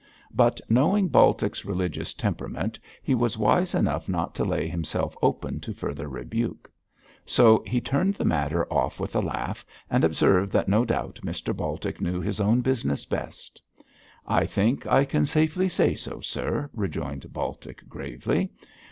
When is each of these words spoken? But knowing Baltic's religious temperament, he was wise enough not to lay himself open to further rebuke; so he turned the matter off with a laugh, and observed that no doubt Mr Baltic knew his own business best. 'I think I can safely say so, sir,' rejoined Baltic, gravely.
But 0.33 0.59
knowing 0.67 1.09
Baltic's 1.09 1.63
religious 1.63 2.15
temperament, 2.15 2.79
he 3.03 3.13
was 3.13 3.37
wise 3.37 3.75
enough 3.75 4.09
not 4.09 4.33
to 4.33 4.43
lay 4.43 4.67
himself 4.67 5.15
open 5.21 5.59
to 5.59 5.75
further 5.75 6.07
rebuke; 6.09 6.71
so 7.23 7.61
he 7.67 7.79
turned 7.79 8.15
the 8.15 8.25
matter 8.25 8.65
off 8.73 8.99
with 8.99 9.15
a 9.15 9.19
laugh, 9.19 9.63
and 9.91 10.03
observed 10.03 10.51
that 10.53 10.67
no 10.67 10.85
doubt 10.85 11.19
Mr 11.23 11.55
Baltic 11.55 12.01
knew 12.01 12.19
his 12.19 12.39
own 12.39 12.61
business 12.61 13.05
best. 13.05 13.61
'I 14.25 14.47
think 14.47 14.87
I 14.87 15.05
can 15.05 15.27
safely 15.27 15.69
say 15.69 15.93
so, 15.93 16.19
sir,' 16.19 16.67
rejoined 16.73 17.31
Baltic, 17.31 17.87
gravely. 17.87 18.49